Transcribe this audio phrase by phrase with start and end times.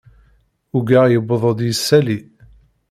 [0.77, 2.19] Uggaɣ yewweḍ-d yisalli.